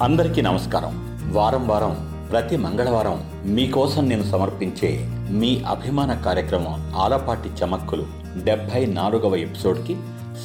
[0.00, 1.20] అందరికీ నమస్కారం.
[1.32, 8.06] వారం వారం ప్రతి మంగళవారం మీకోసం నేను సమర్పించే మీ అభిమాన కార్యక్రమం ఆలపాటి చమక్కులు
[8.44, 9.96] డెబ్బై నాలుగవ ఎపిసోడ్కి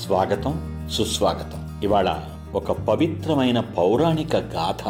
[0.05, 1.81] స్వాగతం సుస్వాగతం.
[1.83, 2.19] ఇవాళ
[2.53, 4.81] ఒక పవిత్రమైన పౌరాణిక గాథ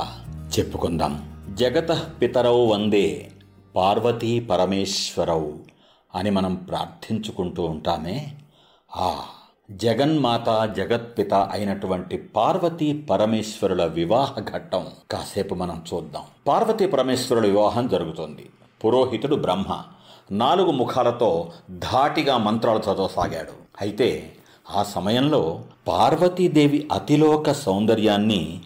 [0.59, 1.43] చెప్పుకుందాం.
[1.53, 3.31] జగత పితరౌ వందే
[3.75, 5.47] పార్వతీ పరమేశ్వరౌ
[6.15, 8.31] అని మనం ప్రార్థించుకుంటూ ఉంటామే.
[8.95, 9.15] ఆ
[9.71, 14.87] జగన్మాత జగత్పిత అయినటువంటి పార్వతీ పరమేశ్వరుల వివాహ ఘట్టం.
[15.11, 16.21] కాసేపు మనం చూద్దాం.
[16.47, 18.49] పార్వతీ పరమేశ్వరుల వివాహం జరుగుతుంది.
[18.85, 19.83] పురోహితుడు బ్రహ్మ
[20.31, 23.51] నాలుగు ముఖాలతో ధాటిగా మంత్రాలు చదవసాగాడు
[23.81, 24.35] అయితే
[24.69, 28.61] ఆ సమయంలో పార్వతీదేవి అతిలోక సౌందర్యాన్ని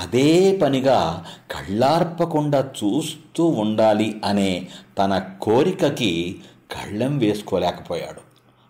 [0.00, 4.68] అదే పనిగా కళ్ళార్పకుండా చూస్తూ ఉండాలి అనే
[4.98, 6.40] తన కోరికకి
[6.72, 8.27] కళ్ళెం వేసుకోలేకపోయాడు.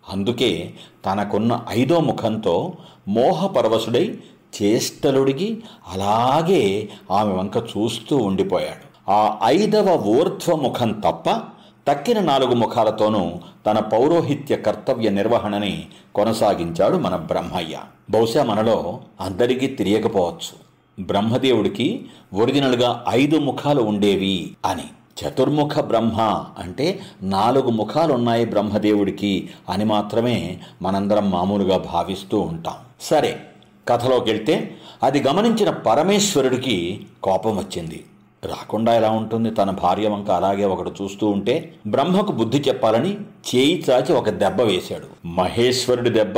[0.09, 0.73] అందుకే
[1.05, 2.73] తనకున్న ఐదో ముఖంతో
[3.07, 4.17] మోహపరవశుడై
[4.61, 9.11] చేష్టలుడిగి అలాగే ఆమె వంక చూస్తూ ఉండిపోయాడు.
[9.11, 11.41] ఆ ఐదవ ఊర్ధ్వ ముఖం తప్ప
[11.87, 13.31] తక్కిన నాలుగు ముఖాలతోనూ
[13.65, 17.79] తన పౌరోహిత్య కర్తవ్య నిర్వహణని కొనసాగించాడు మన బ్రహ్మయ్య.
[18.09, 20.69] బహుశా మనలో అందరికీ తెలియకపోవచ్చు.
[21.03, 24.83] బ్రహ్మదేవుడికి ఒరిజినల్గా ఐదు ముఖాలు ఉండేవి అని.
[25.23, 32.73] చతుర్ముఖ బ్రహ్మ అంటే నాలుగు ముఖాలున్నాయి బ్రహ్మదేవుడికి అని మాత్రమే మనందరం మామూలుగా భావిస్తూ ఉంటాం.
[33.01, 33.39] సరే
[33.87, 38.05] కథలోకి వెళ్తే అది గమనించిన పరమేశ్వరుడికి కోపం వచ్చింది.
[38.45, 39.49] రాకుండా ఎలా ఉంటుంది?
[39.49, 43.17] తన భార్య వంక అలాగే ఒకడు చూస్తూ ఉంటే బ్రహ్మకు బుద్ధి చెప్పాలని
[43.55, 45.27] చేయి చాచి ఒక దెబ్బ వేశాడు.
[45.27, 46.35] మహేశ్వరుడి దెబ్బ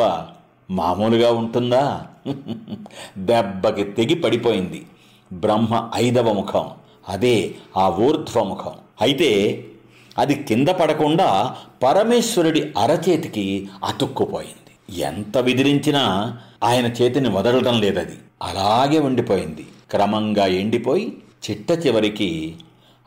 [0.71, 2.03] మామూలుగా ఉంటుందా?
[3.17, 4.85] దెబ్బకి తెగి పడిపోయింది.
[5.33, 6.71] బ్రహ్మ ఐదవ ముఖం.
[7.09, 8.71] అదే ఆ ఊర్ధ్వముఖం.
[9.01, 9.63] అయితే
[10.17, 14.99] అది కింద పడకుండా పరమేశ్వరుడి అరచేతికి అతుక్కుపోయింది.
[15.01, 18.17] ఎంత విదిరించినా ఆయన చేతిని వదలడం లేదది.
[18.41, 19.67] అలాగే ఉండిపోయింది.
[19.91, 21.17] క్రమంగా ఎండిపోయి
[21.49, 22.55] చిట్ట చివరికి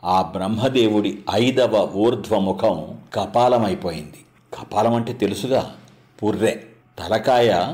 [0.03, 4.17] ఆ బ్రహ్మదేవుడి ఐదవ ఊర్ధ్వముఖం కపాలమైపోయింది.
[4.53, 5.75] కపాలం అంటే తెలుసుగా
[6.23, 6.55] పుర్రె
[6.99, 7.73] తలకాయ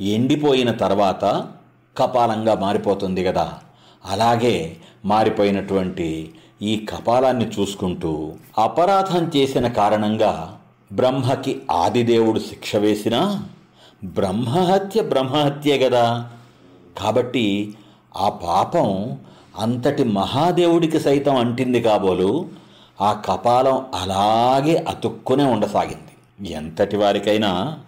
[0.00, 1.48] ఎండిపోయిన తర్వాత
[1.96, 3.58] కపాలంగా మారిపోతుంది కదా
[4.04, 6.32] అలాగే మారిపోయినటువంటి
[6.62, 10.58] ఈ కపాలాన్ని చూసుకుంటూ అపరాధం చేసిన కారణంగా
[10.92, 13.42] బ్రహ్మకి ఆదిదేవుడు శిక్ష వేసినా
[14.04, 16.28] బ్రహ్మహత్య బ్రహ్మహత్యే కదా
[16.98, 17.74] కాబట్టి
[18.16, 19.16] ఆ పాపం
[19.58, 22.46] అంతటి మహాదేవుడికి సైతం అంటింది కాబోలు
[23.00, 26.48] ఆ కపాలం అలాగే అతుక్కునే ఉండసాగింది.
[26.52, 27.78] ఎంతటి వారికైనా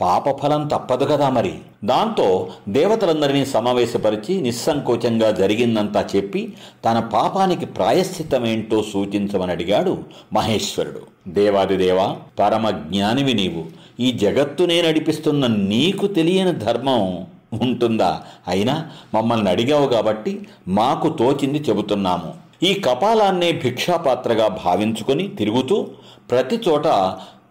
[0.00, 1.54] పాపఫలం తప్పదు కదా మరి.
[1.84, 6.52] దాంతో దేవతలందరినీ సమావేశపరిచి నిస్సంకోచంగా జరిగిందంతా చెప్పి
[6.84, 9.98] తన పాపానికి ప్రాయశ్చిత్తమేంటో సూచించమని అడిగాడు
[10.32, 11.00] మహేశ్వరుడు.
[11.28, 13.64] దేవాదిదేవా పరమ జ్ఞానివి నీవు.
[14.00, 17.26] ఈ జగత్తునే నడిపిస్తున్న నీకు తెలియని ధర్మం
[17.62, 18.22] ఉంటుందా?
[18.48, 22.34] అయినా మమ్మల్ని అడిగావు కాబట్టి మాకు తోచింది చెబుతున్నాము.
[22.62, 25.86] ఈ కపాలాన్నే భిక్షాపాత్రగా భావించుకొని తిరుగుతూ
[26.30, 26.86] ప్రతి చోట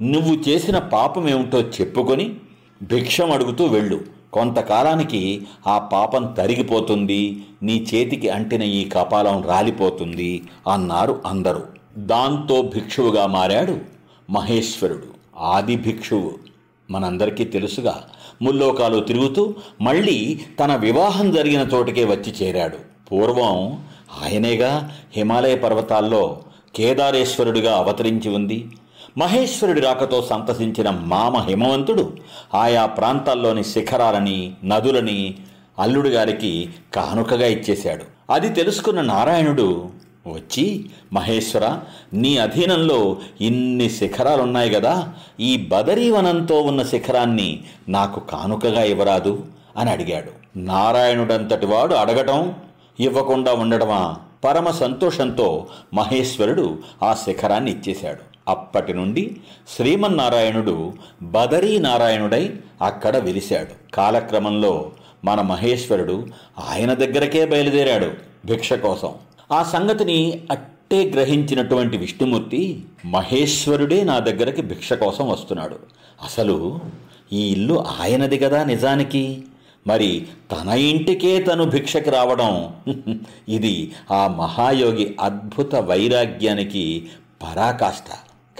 [0.01, 2.35] నువ్వు చేసిన పాపమేమిటో చెప్పుకొని
[2.83, 4.01] భిక్షం అడుగుతూ వెళ్ళు.
[4.33, 7.43] కొంతకాలానికి ఆ పాపం తరిగిపోతుంది.
[7.63, 11.61] నీ చేతికి అంటిన ఈ కపాలం రాలిపోతుంది అన్నారు అందరూ.
[11.97, 13.77] దాంతో భిక్షువుగా మారాడు
[14.29, 15.39] మహేశ్వరుడు.
[15.39, 16.31] ఆది భిక్షువు.
[16.91, 18.03] మనందరికీ తెలుసుగా
[18.41, 22.77] ముల్లోకాలు తిరుగుతూ మళ్ళీ తన వివాహం జరిగిన చోటికే వచ్చి చేరాడు.
[23.11, 23.83] పూర్వం
[24.23, 26.39] ఆయనేగా హిమాలయ పర్వతాల్లో
[26.75, 28.67] కేదారేశ్వరుడిగా అవతరించి ఉంది.
[29.17, 32.17] మహేశ్వరుడి రాకతో సంతసించిన మామ హిమవంతుడు
[32.55, 35.35] ఆయా ప్రాంతాల్లోని శిఖరాలని నదులని
[35.79, 38.03] అల్లుడు గారికి కానుకగా ఇచ్చేశాడు.
[38.29, 39.89] అది తెలుసుకున్న నారాయణుడు
[40.27, 41.79] వచ్చి మహేశ్వర
[42.13, 47.59] నీ అధీనంలో ఇన్ని శిఖరాలున్నాయి కదా ఈ బదరీవనంతో ఉన్న శిఖరాన్ని
[47.89, 49.43] నాకు కానుకగా ఇవ్వరాదు
[49.77, 50.59] అని అడిగాడు.
[50.59, 52.53] నారాయణుడంతటి వాడు అడగటం
[52.99, 58.30] ఇవ్వకుండా ఉండడమా పరమ సంతోషంతో మహేశ్వరుడు ఆ శిఖరాన్ని ఇచ్చేశాడు.
[58.51, 59.23] అప్పటి నుండి
[59.75, 60.75] శ్రీమన్నారాయణుడు
[61.35, 62.43] బదరీ నారాయణుడై
[62.81, 64.73] అక్కడ వెలిశాడు కాలక్రమంలో
[65.25, 66.17] మన మహేశ్వరుడు
[66.69, 68.09] ఆయన దగ్గరకే బయలుదేరాడు
[68.45, 69.11] భిక్ష కోసం.
[69.51, 70.19] ఆ సంగతిని
[70.51, 72.61] అట్టే గ్రహించినటువంటి విష్ణుమూర్తి
[73.05, 75.77] మహేశ్వరుడే నా దగ్గరకి భిక్ష కోసం వస్తున్నాడు.
[76.23, 76.57] అసలు
[77.33, 79.23] ఈ ఇల్లు ఆయనది కదా నిజానికి?
[79.87, 80.09] మరి
[80.51, 82.51] తన ఇంటికే తను భిక్షకి రావడం
[83.55, 83.75] ఇది
[84.11, 86.83] ఆ మహాయోగి అద్భుత వైరాగ్యానికి
[87.43, 88.09] పరాకాష్ట.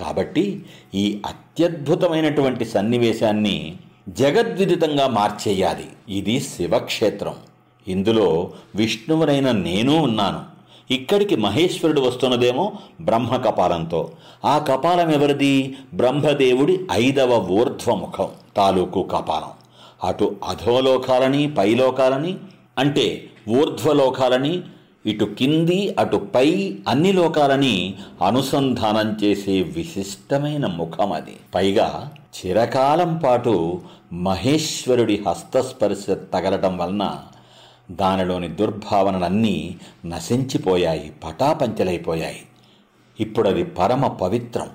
[0.01, 0.65] కాబట్టి
[0.95, 3.75] ఈ అత్యద్భుతమైనటువంటి సన్నివేశాన్ని
[4.09, 5.87] జగద్విదితంగా మార్చేయాలి.
[6.09, 7.35] ఇది శివక్షేత్రం.
[7.87, 10.51] ఇందులో విష్ణువునైన నేను ఉన్నాను.
[10.93, 12.71] ఇక్కడికి మహేశ్వరుడు వస్తున్నదేమో
[13.01, 14.11] బ్రహ్మ కపాలంతో.
[14.45, 15.75] ఆ కపాలం ఎవరిది?
[15.93, 18.27] బ్రహ్మదేవుడి ఐదవ ఊర్ధ్వముఖం
[18.57, 19.51] తాలూకు కపాలం.
[20.03, 22.35] అటు అధోలోకాలని పైలోకాలని
[22.77, 24.61] అంటే ఊర్ధ్వలోకాలని
[25.05, 31.37] ఇటు కింది అటు పై అన్ని లోకాలని అనుసంధానం చేసే విశిష్టమైన ముఖం అది.
[31.55, 33.81] పైగా చిరకాలం పాటు
[34.13, 37.19] మహేశ్వరుడి హస్తస్పర్శ తగలటం వలన
[37.91, 42.41] దానిలోని దుర్భావనలన్నీ నశించిపోయాయి పటాపంచలైపోయాయి.
[43.19, 44.69] ఇప్పుడది పరమ పవిత్రం.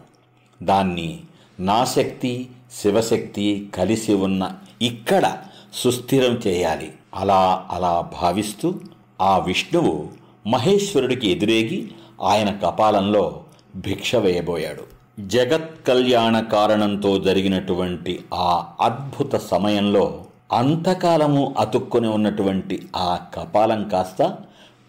[0.63, 1.21] దాన్ని
[1.61, 2.49] నా శక్తి
[2.83, 4.53] శివశక్తి కలిసి ఉన్న
[4.83, 5.37] ఇక్కడ
[5.75, 6.93] సుస్థిరం చేయాలి.
[7.15, 8.75] అలా అలా భావిస్తూ
[9.21, 10.09] ఆ విష్ణువు
[10.47, 11.91] మహేశ్వరుడికి ఎదురేగి
[12.23, 13.45] ఆయన కపాలంలో
[13.77, 14.97] భిక్ష వేయబోయాడు.
[15.21, 24.37] జగత్ కళ్యాణ కారణంతో జరిగినటువంటి ఆ అద్భుత సమయంలో అంతకాలము అతుక్కొని ఉన్నటువంటి ఆ కపాలం కాస్త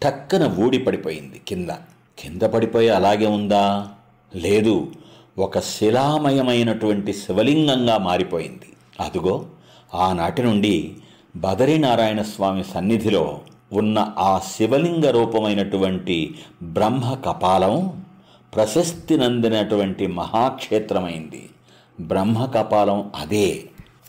[0.02, 1.70] టక్కన ఊడి పడిపోయింది కింద.
[2.18, 3.88] కింద పడిపోయి అలాగే ఉందా?
[4.34, 4.86] లేదు.
[5.38, 8.72] ఒక శిలామయమైనటువంటి శివలింగంగా మారిపోయింది.
[9.00, 9.46] అదుగో
[9.94, 10.90] ఆనాటి నుండి
[11.36, 13.38] బదరీనారాయణ స్వామి సన్నిధిలో
[13.72, 18.02] ఉన్న ఆ శివలింగ రూపమైనటువంటి బ్రహ్మ కపాలం
[18.54, 21.50] ప్రశస్తి నందినటువంటి మహాక్షేత్రమైంది.
[22.00, 23.64] బ్రహ్మ కపాలం అదే.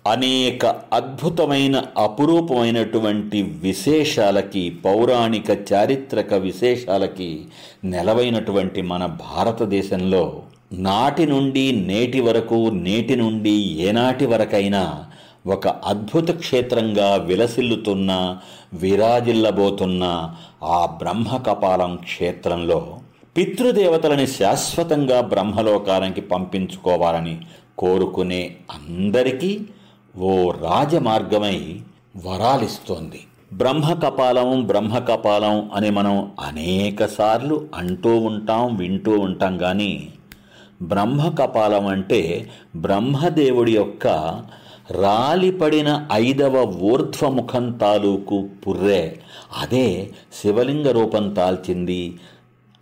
[0.08, 7.46] అనేక అద్భుతమైన అపురూపమైనటువంటి విశేషాలకి పౌరాణిక చారిత్రక విశేషాలకి
[7.84, 10.42] నెలవైనటువంటి మన భారతదేశంలో
[10.74, 15.06] నాటి నుండి నేటి వరకు నేటి నుండి ఏనాటి వరకైనా
[15.50, 18.12] ఒక అద్భుత క్షేత్రంగా విలసిల్లుతున్న
[18.74, 20.04] విరాజిల్లబోతున్న
[20.64, 22.80] ఆ బ్రహ్మకపాలం క్షేత్రంలో
[23.38, 27.36] పితృదేవతలని శాశ్వతంగా బ్రహ్మలోకానికి పంపించుకోవాలని
[27.78, 28.42] కోరుకునే
[28.72, 29.52] అందరికీ
[30.18, 31.58] ఓ రాజమార్గమై
[32.26, 33.20] వరాలిస్తోంది.
[33.54, 39.92] బ్రహ్మకపాలం బ్రహ్మకపాలం అని మనం అనేకసార్లు అంటూ ఉంటాం వింటూ ఉంటాం కానీ
[40.82, 44.06] బ్రహ్మకపాలం అంటే బ్రహ్మదేవుడి యొక్క
[44.92, 49.12] రాలిపడిన ఐదవ ఊర్ధ్వముఖం తాలూకు పుర్రె.
[49.58, 50.10] అదే
[50.42, 52.20] శివలింగ రూపం తాల్చింది.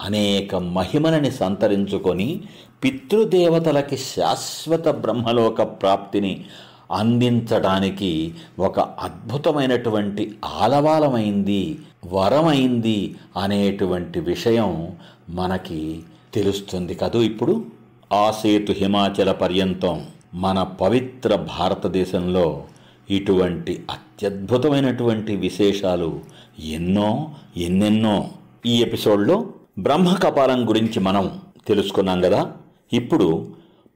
[0.01, 2.41] అనేక మహిమలని సంతరించుకొని
[2.83, 6.45] పితృదేవతలకి శాశ్వత బ్రహ్మలోక ప్రాప్తిని
[6.91, 14.91] అందించడానికి ఒక అద్భుతమైనటువంటి ఆలవాలమైంది వరమైంది అనేటువంటి విషయం
[15.29, 15.99] మనకి
[16.33, 17.65] తెలుస్తుంది కదూ ఇప్పుడు?
[18.13, 20.05] ఆ సేతు హిమాచల పర్యంతం.
[20.37, 22.63] మన పవిత్ర భారతదేశంలో
[23.09, 26.19] ఇటువంటి అత్యద్భుతమైనటువంటి విశేషాలు
[26.63, 28.29] ఎన్నో ఎన్నెన్నో
[28.65, 29.45] ఈ ఎపిసోడ్లో
[29.79, 32.51] బ్రహ్మకపాలం గురించి మనం తెలుసుకున్నాం కదా.
[32.93, 33.47] ఇప్పుడు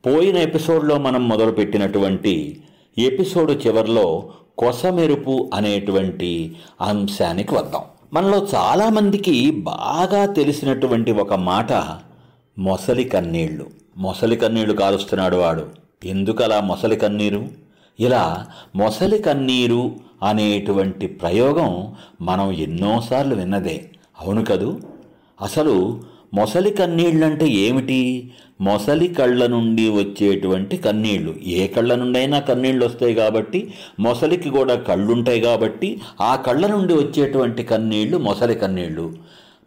[0.06, 2.64] పోయిన ఎపిసోడ్లో మనం మొదలుపెట్టినటువంటి
[2.98, 7.82] ఎపిసోడ్ చివరిలో కొసమెరుపు అనేటువంటి అంశానికి వద్దాం.
[8.14, 11.74] మనలో చాలామందికి బాగా తెలిసినటువంటి ఒక మాట
[12.60, 13.66] మొసలి కన్నీళ్ళు
[13.98, 15.82] మొసలి కన్నీళ్ళు కాలుస్తున్నాడు వాడు.
[16.06, 17.50] ఎందుకలా మొసలి కన్నీరు?
[18.00, 23.90] ఇలా మొసలి కన్నీరు అనేటువంటి ప్రయోగం మనం ఎన్నోసార్లు విన్నదే.
[24.20, 24.80] అవును కదూ?
[25.42, 26.02] అసలు
[26.34, 28.32] మొసలి కన్నీళ్ళంటే ఏమిటి?
[28.62, 31.36] మొసలి కళ్ళ నుండి వచ్చేటువంటి కన్నీళ్ళు.
[31.46, 38.18] ఏ కళ్ళ నుండైనా కన్నీళ్ళు వస్తాయి కాబట్టి మొసలికి కూడా కళ్ళుంటాయి కాబట్టి ఆ కళ్ళ నుండి వచ్చేటువంటి కన్నీళ్ళు
[38.18, 39.14] మొసలి కన్నీళ్ళు.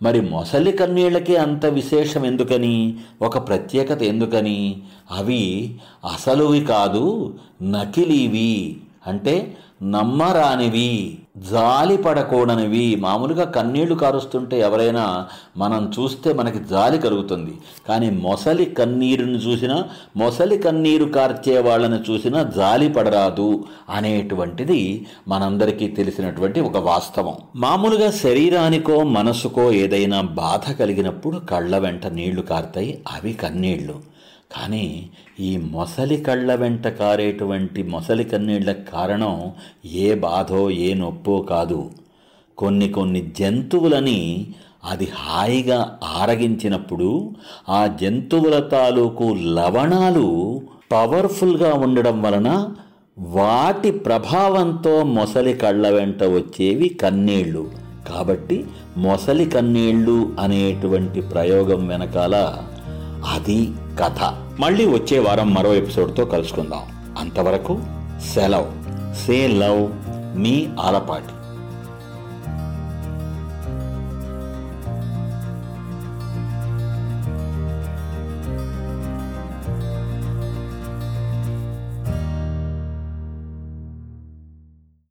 [0.03, 2.97] మరి మొసలి కన్నీళ్ళకి అంత విశేషం ఎందుకని?
[3.23, 4.83] ఒక ప్రత్యేకత ఎందుకని?
[5.11, 5.77] అవి
[6.13, 8.77] అసలువి కాదు నకిలీవి.
[9.07, 12.97] అంటే నమ్మరానివి జాలి పడకూడనివి.
[12.97, 17.55] మామూలుగా కన్నీళ్ళు కారుస్తుంటే ఎవరైనా మనం చూస్తే మనకి జాలి కలుగుతుంది.
[17.89, 19.85] కానీ మొసలి కన్నీరుని చూసినా
[20.17, 27.35] మొసలి కన్నీరు కార్చే వాళ్ళని చూసినా జాలి పడరాదు అనేటువంటిది మనందరికీ తెలిసినటువంటి ఒక వాస్తవం.
[27.57, 34.14] మామూలుగా శరీరానికో మనసుకో ఏదైనా బాధ కలిగినప్పుడు కళ్ళ వెంట నీళ్ళు కారుతాయి అవి కన్నీళ్ళు.
[34.55, 39.51] కానీ ఈ మొసలి కళ్ళ వెంట కారేటువంటి మొసలి కన్నీళ్ళ కారణం
[39.85, 41.91] ఏ బాధో ఏ నొప్పో కాదు.
[42.59, 44.47] కొన్ని కొన్ని జంతువులని
[44.85, 47.31] అది హాయిగా ఆరగించినప్పుడు
[47.69, 50.61] ఆ జంతువుల తాలూకు లవణాలు
[50.93, 52.69] పవర్ఫుల్గా ఉండడం వలన
[53.19, 57.71] వాటి ప్రభావంతో మొసలి కళ్ళ వెంట వచ్చేవి కన్నీళ్ళు.
[58.09, 58.65] కాబట్టి
[58.97, 62.59] మొసలి కన్నీళ్ళు అనేటువంటి ప్రయోగం వెనకాల
[63.27, 64.35] అది కథ.
[64.61, 67.15] మళ్ళీ వచ్చే వారం మరో ఎపిసోడ్తో కలుసుకుందాం.
[67.19, 67.81] అంతవరకు
[68.35, 68.67] సెలవ్.
[69.15, 69.93] సే లవ్
[70.39, 71.44] మీ ఆలపాటి.